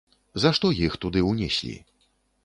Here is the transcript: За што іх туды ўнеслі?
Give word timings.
За 0.43 0.51
што 0.57 0.71
іх 0.85 0.95
туды 1.05 1.23
ўнеслі? 1.31 1.75